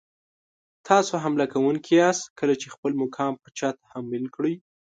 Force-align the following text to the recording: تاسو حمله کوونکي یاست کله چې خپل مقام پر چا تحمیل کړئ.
تاسو 0.87 1.13
حمله 1.23 1.45
کوونکي 1.53 1.91
یاست 2.01 2.23
کله 2.39 2.53
چې 2.61 2.67
خپل 2.75 2.91
مقام 3.03 3.33
پر 3.41 3.49
چا 3.59 3.69
تحمیل 3.83 4.25
کړئ. 4.35 4.53